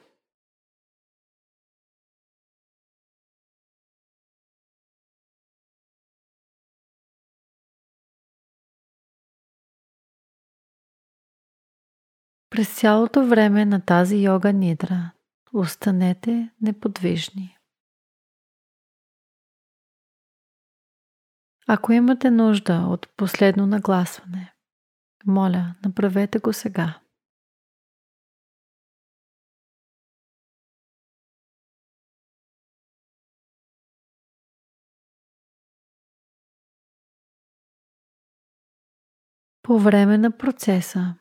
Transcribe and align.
През 12.51 12.81
цялото 12.81 13.27
време 13.27 13.65
на 13.65 13.81
тази 13.81 14.17
йога 14.17 14.53
нидра 14.53 15.11
останете 15.53 16.51
неподвижни. 16.61 17.58
Ако 21.71 21.93
имате 21.93 22.31
нужда 22.31 22.75
от 22.75 23.09
последно 23.17 23.67
нагласване, 23.67 24.53
моля, 25.27 25.75
направете 25.85 26.39
го 26.39 26.53
сега. 26.53 27.01
По 39.63 39.79
време 39.79 40.19
на 40.19 40.39
процеса 40.39 41.15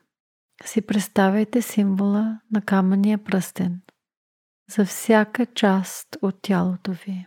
си 0.64 0.86
представяйте 0.86 1.62
символа 1.62 2.40
на 2.50 2.62
камъния 2.62 3.24
пръстен 3.24 3.80
за 4.70 4.84
всяка 4.84 5.46
част 5.46 6.16
от 6.22 6.42
тялото 6.42 6.92
ви 6.92 7.26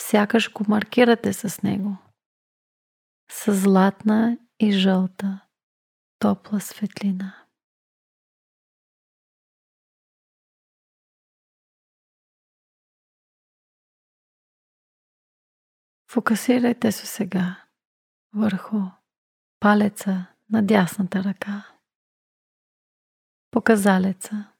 сякаш 0.00 0.52
го 0.52 0.64
маркирате 0.68 1.32
с 1.32 1.62
него. 1.62 1.96
С 3.30 3.54
златна 3.54 4.38
и 4.60 4.72
жълта, 4.72 5.40
топла 6.18 6.60
светлина. 6.60 7.46
Фокусирайте 16.10 16.92
се 16.92 17.06
сега 17.06 17.64
върху 18.34 18.76
палеца 19.60 20.26
на 20.50 20.66
дясната 20.66 21.24
ръка, 21.24 21.76
показалеца, 23.50 24.52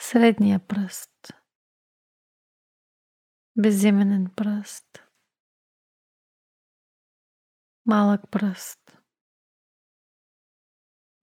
средния 0.00 0.58
пръст, 0.66 1.11
безименен 3.56 4.32
пръст, 4.36 4.98
малък 7.86 8.30
пръст, 8.30 8.98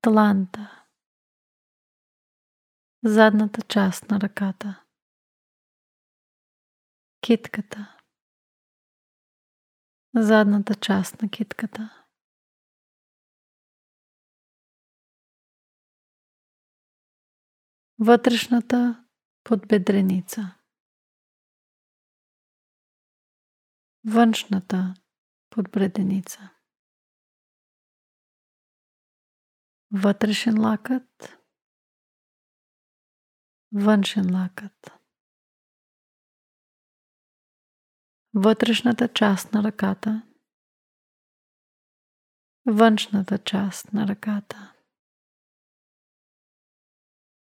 таланта, 0.01 0.85
задната 3.03 3.61
част 3.61 4.09
на 4.09 4.19
ръката, 4.19 4.85
китката, 7.21 7.97
задната 10.15 10.75
част 10.75 11.21
на 11.21 11.29
китката. 11.29 12.05
Вътрешната 17.99 19.05
подбедреница. 19.43 20.58
Външната 24.13 24.93
подбреденица. 25.49 26.49
Вътрешен 29.91 30.61
лакът, 30.61 31.37
външен 33.71 34.35
лакът. 34.35 34.91
Вътрешната 38.33 39.13
част 39.13 39.53
на 39.53 39.63
ръката, 39.63 40.21
външната 42.65 43.37
част 43.37 43.93
на 43.93 44.07
ръката. 44.07 44.75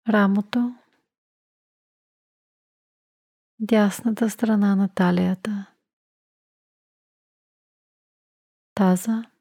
Рамото, 0.09 0.75
дясната 3.59 4.29
страна 4.29 4.75
на 4.75 4.93
талията 4.93 5.74
таза, 8.75 9.31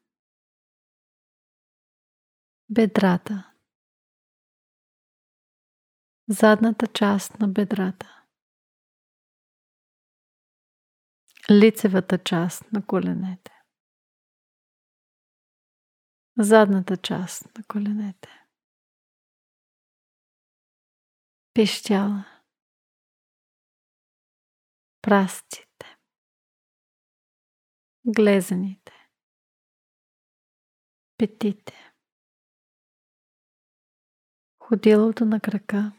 бедрата, 2.69 3.53
задната 6.29 6.87
част 6.87 7.39
на 7.39 7.47
бедрата, 7.47 8.23
лицевата 11.51 12.23
част 12.23 12.71
на 12.71 12.85
коленете, 12.85 13.61
задната 16.39 16.97
част 16.97 17.57
на 17.57 17.63
коленете, 17.63 18.45
пищяла, 21.53 22.25
прастите, 25.01 25.97
глезените, 28.05 28.94
петите, 31.17 31.93
ходилото 34.59 35.25
на 35.25 35.39
крака, 35.39 35.91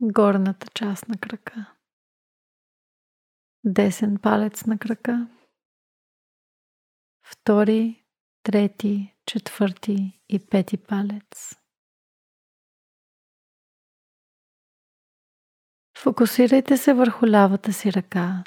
горната 0.00 0.66
част 0.74 1.08
на 1.08 1.18
крака, 1.18 1.74
десен 3.64 4.18
палец 4.22 4.66
на 4.66 4.78
крака, 4.78 5.28
втори, 7.22 8.04
трети, 8.42 9.14
четвърти 9.26 10.22
и 10.28 10.46
пети 10.46 10.76
палец. 10.76 11.56
Фокусирайте 15.98 16.76
се 16.76 16.94
върху 16.94 17.26
лявата 17.26 17.72
си 17.72 17.92
ръка 17.92 18.44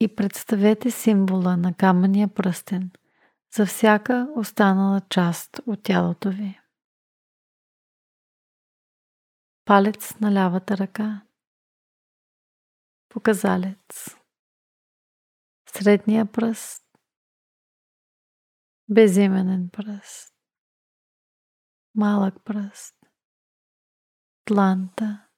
и 0.00 0.16
представете 0.16 0.90
символа 0.90 1.56
на 1.56 1.74
камъния 1.74 2.28
пръстен 2.28 2.90
за 3.56 3.66
всяка 3.66 4.28
останала 4.36 5.00
част 5.10 5.60
от 5.66 5.82
тялото 5.82 6.30
ви. 6.30 6.60
Палец 9.64 10.20
на 10.20 10.32
лявата 10.32 10.78
ръка. 10.78 11.26
Показалец. 13.08 14.16
Средния 15.68 16.32
пръст. 16.32 16.84
Безименен 18.88 19.68
пръст. 19.72 20.34
Малък 21.94 22.44
пръст. 22.44 22.96
Тланта. 24.44 25.28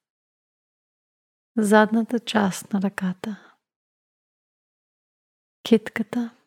Задната 1.57 2.19
част 2.21 2.73
на 2.73 2.83
ръката. 2.83 3.57
Китката. 5.62 6.39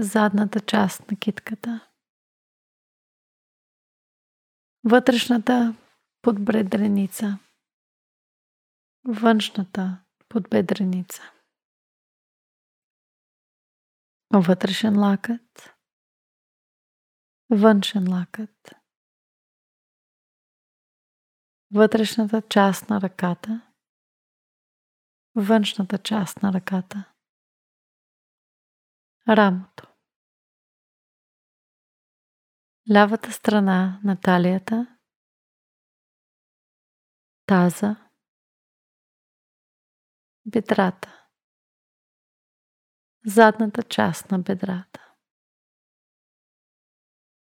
Задната 0.00 0.60
част 0.60 1.10
на 1.10 1.16
китката. 1.16 1.88
Вътрешната 4.84 5.74
подбредреница. 6.22 7.38
Външната 9.04 10.04
подбедреница. 10.28 11.22
Вътрешен 14.34 14.98
лакът. 14.98 15.74
Външен 17.50 18.12
лакът. 18.12 18.74
Вътрешната 21.74 22.42
част 22.48 22.90
на 22.90 23.00
ръката. 23.00 23.72
Външната 25.34 25.98
част 25.98 26.42
на 26.42 26.52
ръката. 26.52 27.04
Рамото. 29.28 29.87
Лявата 32.94 33.32
страна 33.32 34.00
на 34.04 34.20
талията. 34.20 34.98
Таза. 37.46 37.96
Бедрата. 40.46 41.28
Задната 43.26 43.82
част 43.82 44.30
на 44.30 44.38
бедрата. 44.38 45.14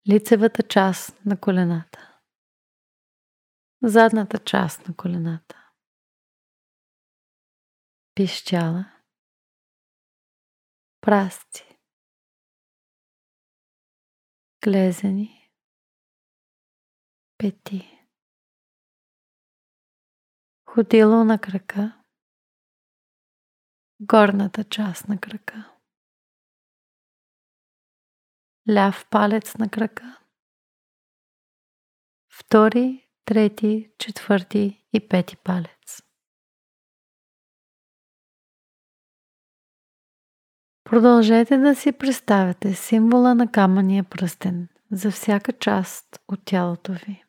Лицевата 0.08 0.62
част 0.62 1.24
на 1.24 1.40
колената. 1.40 2.20
Задната 3.82 4.38
част 4.38 4.88
на 4.88 4.96
колената. 4.96 5.70
Пищяла. 8.14 8.92
Прасци. 11.00 11.73
Глезени. 14.64 15.50
Пети. 17.38 18.06
Ходило 20.64 21.24
на 21.24 21.38
крака. 21.38 22.04
Горната 24.00 24.64
част 24.64 25.08
на 25.08 25.20
крака. 25.20 25.78
Ляв 28.70 29.06
палец 29.10 29.54
на 29.54 29.70
крака. 29.70 30.20
Втори, 32.28 33.10
трети, 33.24 33.92
четвърти 33.98 34.86
и 34.92 35.08
пети 35.08 35.36
палец. 35.36 36.02
Продължете 40.84 41.56
да 41.56 41.74
си 41.74 41.92
представяте 41.92 42.74
символа 42.74 43.34
на 43.34 43.52
камъния 43.52 44.04
пръстен 44.04 44.68
за 44.92 45.10
всяка 45.10 45.52
част 45.52 46.20
от 46.28 46.44
тялото 46.44 46.92
ви. 46.92 47.24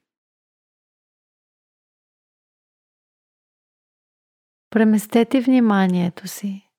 Преместете 4.69 5.42
вниманието 5.42 6.28
си 6.28 6.69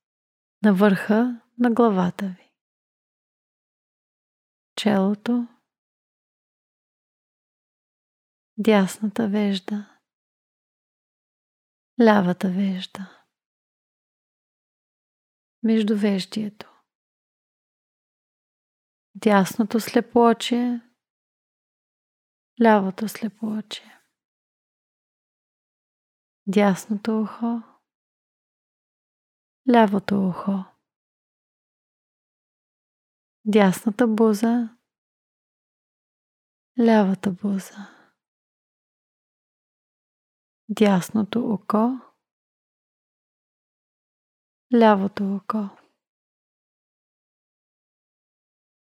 на 0.62 0.74
върха 0.74 1.40
на 1.58 1.70
главата 1.70 2.26
ви. 2.26 2.52
Челото, 4.76 5.48
дясната 8.58 9.28
вежда, 9.28 9.98
лявата 12.02 12.48
вежда, 12.48 13.15
междувеждието, 15.66 16.68
дясното 19.14 19.80
слепоочие, 19.80 20.80
лявото 22.62 23.08
слепоочие, 23.08 24.00
дясното 26.46 27.20
ухо, 27.20 27.62
лявото 29.72 30.28
ухо, 30.28 30.64
дясната 33.44 34.06
буза, 34.06 34.76
лявата 36.80 37.30
буза, 37.30 37.96
дясното 40.68 41.52
око, 41.52 42.05
лявото 44.72 45.36
око. 45.36 45.86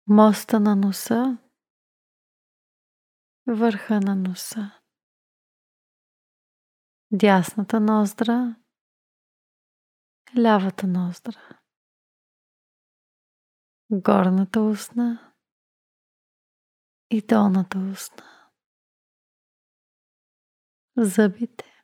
моста 0.08 0.60
на 0.60 0.76
носа, 0.76 1.38
върха 3.46 4.00
на 4.00 4.16
носа, 4.16 4.80
дясната 7.12 7.80
ноздра, 7.80 8.56
лявата 10.38 10.86
ноздра, 10.86 11.60
горната 13.90 14.60
устна 14.60 15.34
и 17.10 17.22
долната 17.26 17.78
устна, 17.78 18.50
зъбите, 20.96 21.82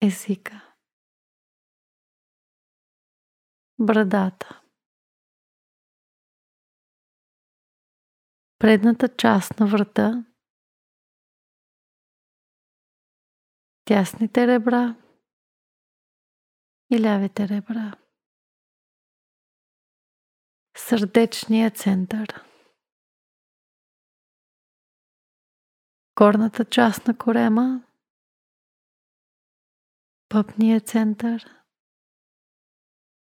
езика, 0.00 0.63
брадата. 3.78 4.64
предната 8.64 9.16
част 9.16 9.60
на 9.60 9.66
врата, 9.66 10.24
тясните 13.84 14.46
ребра 14.46 14.96
и 16.90 17.00
лявите 17.00 17.48
ребра, 17.48 17.92
сърдечния 20.76 21.70
център, 21.70 22.44
горната 26.18 26.64
част 26.64 27.06
на 27.06 27.18
корема, 27.18 27.86
пъпния 30.28 30.80
център, 30.80 31.63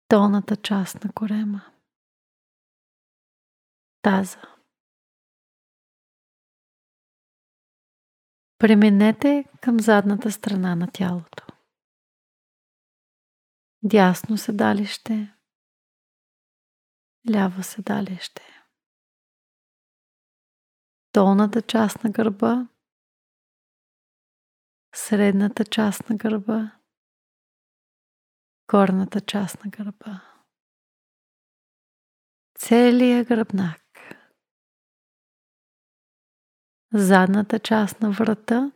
долната 0.09 0.55
част 0.55 1.03
на 1.03 1.13
корема, 1.13 1.71
таза. 4.01 4.41
Преминете 8.57 9.45
към 9.61 9.79
задната 9.79 10.31
страна 10.31 10.75
на 10.75 10.91
тялото. 10.93 11.45
Дясно 13.83 14.37
седалище, 14.37 15.33
ляво 17.31 17.63
седалище. 17.63 18.63
Долната 21.13 21.61
част 21.61 22.03
на 22.03 22.09
гърба, 22.09 22.67
средната 24.95 25.65
част 25.65 26.09
на 26.09 26.17
гърба, 26.17 26.76
горната 28.67 29.21
част 29.21 29.65
на 29.65 29.71
гърба. 29.71 30.21
Целият 32.59 33.27
гръбнак 33.27 33.81
задната 36.93 37.59
част 37.59 38.01
на 38.01 38.11
врата, 38.11 38.71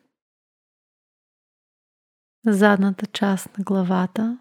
задната 2.45 3.05
част 3.05 3.57
на 3.57 3.63
главата, 3.63 4.39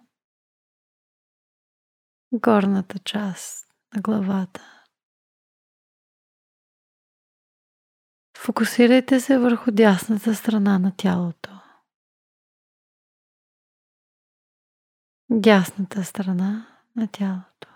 горната 2.33 2.99
част 2.99 3.69
на 3.95 4.03
главата. 4.03 4.85
Фокусирайте 8.39 9.21
се 9.21 9.39
върху 9.39 9.71
дясната 9.71 10.35
страна 10.35 10.79
на 10.79 10.97
тялото. 10.97 11.60
Дясната 15.31 16.05
страна 16.05 16.67
на 16.97 17.09
тялото. 17.09 17.69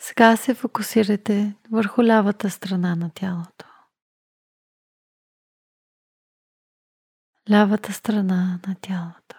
Сега 0.00 0.36
се 0.36 0.54
фокусирайте 0.54 1.56
върху 1.70 2.02
лявата 2.02 2.50
страна 2.50 2.96
на 2.96 3.10
тялото. 3.14 3.66
Лявата 7.50 7.92
страна 7.92 8.60
на 8.66 8.76
тялото. 8.80 9.36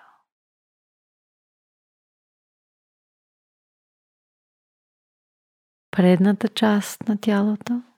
Предната 5.92 6.50
част 6.50 7.02
на 7.02 7.18
тялото. 7.22 7.93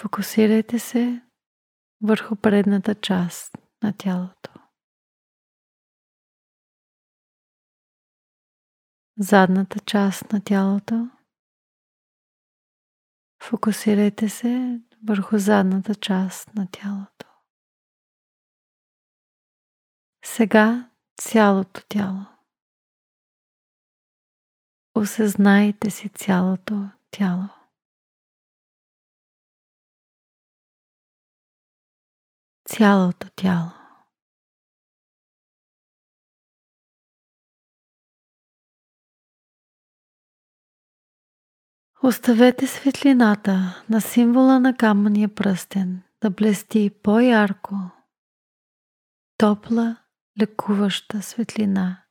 Фокусирайте 0.00 0.78
се 0.78 1.22
върху 2.00 2.36
предната 2.36 2.94
част 2.94 3.58
на 3.82 3.92
тялото. 3.98 4.52
Задната 9.18 9.80
част 9.80 10.32
на 10.32 10.44
тялото. 10.44 11.10
Фокусирайте 13.42 14.28
се 14.28 14.80
върху 15.06 15.38
задната 15.38 15.94
част 15.94 16.54
на 16.54 16.68
тялото. 16.70 17.26
Сега 20.24 20.90
цялото 21.20 21.82
тяло. 21.88 22.26
Осъзнайте 24.94 25.90
си 25.90 26.08
цялото 26.08 26.90
тяло. 27.10 27.55
Цялото 32.68 33.28
тяло. 33.36 33.70
Оставете 42.02 42.66
светлината 42.66 43.84
на 43.90 44.00
символа 44.00 44.60
на 44.60 44.76
камъния 44.76 45.34
пръстен 45.34 46.02
да 46.22 46.30
блести 46.30 46.90
по-ярко, 47.02 47.74
топла, 49.36 49.96
лекуваща 50.40 51.22
светлина, 51.22 52.04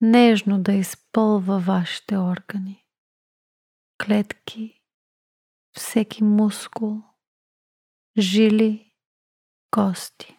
нежно 0.00 0.62
да 0.62 0.72
изпълва 0.72 1.58
вашите 1.58 2.18
органи, 2.18 2.86
клетки, 4.04 4.82
всеки 5.72 6.24
мускул, 6.24 7.02
жили, 8.18 8.91
кости. 9.72 10.38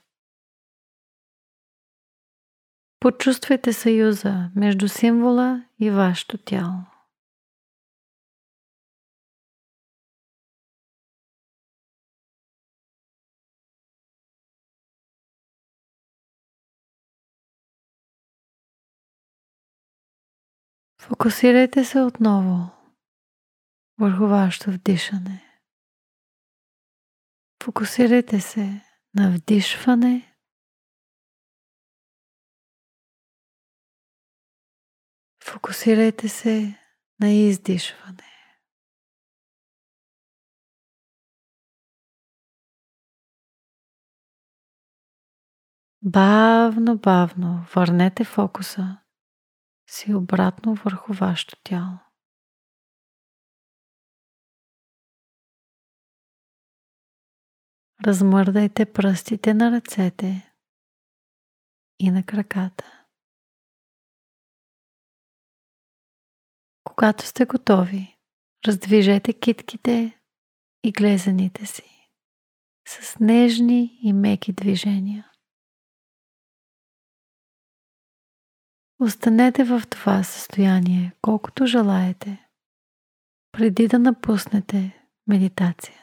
Почувствайте 3.00 3.74
съюза 3.74 4.52
между 4.56 4.88
символа 4.88 5.66
и 5.80 5.90
вашето 5.90 6.38
тяло. 6.38 6.86
Фокусирайте 21.02 21.86
се 21.86 22.02
отново 22.02 22.72
върху 24.00 24.28
вашето 24.28 24.72
вдишане. 24.72 25.60
Фокусирайте 27.64 28.40
се 28.40 28.93
на 29.14 29.32
вдишване. 29.32 30.36
Фокусирайте 35.44 36.30
се 36.30 36.80
на 37.20 37.30
издишване. 37.30 38.34
Бавно, 46.02 46.98
бавно 46.98 47.66
върнете 47.76 48.24
фокуса 48.24 48.98
си 49.90 50.14
обратно 50.14 50.74
върху 50.74 51.14
вашето 51.14 51.56
тяло. 51.64 52.13
Размърдайте 58.08 58.94
пръстите 58.94 59.54
на 59.54 59.72
ръцете 59.72 60.54
и 62.00 62.12
на 62.12 62.24
краката. 62.24 63.06
Когато 66.84 67.26
сте 67.26 67.46
готови, 67.46 68.18
раздвижете 68.68 69.34
китките 69.34 70.20
и 70.84 70.92
глезените 70.92 71.66
си 71.66 72.10
с 72.88 73.20
нежни 73.20 74.00
и 74.04 74.14
меки 74.14 74.54
движения. 74.54 75.32
Останете 79.00 79.64
в 79.64 79.82
това 79.90 80.24
състояние 80.24 81.14
колкото 81.22 81.66
желаете, 81.66 82.48
преди 83.52 83.88
да 83.88 84.00
напуснете 84.00 85.08
медитацията. 85.28 86.03